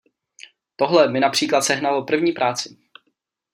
[0.75, 2.77] Tohle mi například sehnalo první práci.